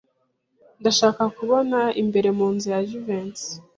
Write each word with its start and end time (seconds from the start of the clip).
Ndashaka 0.81 1.23
kubona 1.37 1.79
imbere 2.01 2.29
mu 2.37 2.47
nzu 2.53 2.67
ya 2.73 2.81
Jivency. 2.87 3.49